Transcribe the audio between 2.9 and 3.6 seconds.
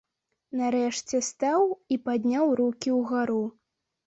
ўгару.